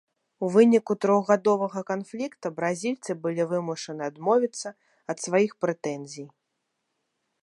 У 0.45 0.47
выніку 0.53 0.93
трохгадовага 1.03 1.83
канфлікта 1.89 2.51
бразільцы 2.59 3.11
былі 3.25 3.47
вымушаны 3.53 4.01
адмовіцца 4.13 4.69
ад 5.15 5.25
сваіх 5.29 5.51
прэтэнзій. 5.67 6.27